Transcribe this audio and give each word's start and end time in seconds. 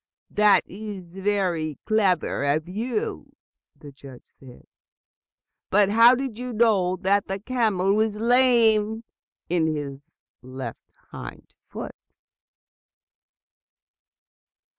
"That 0.31 0.61
is 0.65 1.15
very 1.17 1.77
clever 1.85 2.43
of 2.43 2.67
you," 2.67 3.33
the 3.75 3.91
judge 3.91 4.23
said. 4.25 4.65
"But 5.69 5.89
how 5.89 6.15
did 6.15 6.39
you 6.39 6.53
know 6.53 6.95
that 7.01 7.27
the 7.27 7.37
camel 7.39 7.93
was 7.93 8.17
lame 8.17 9.03
in 9.47 9.67
his 9.67 10.09
left 10.41 10.91
hind 11.11 11.53
foot?" 11.69 11.93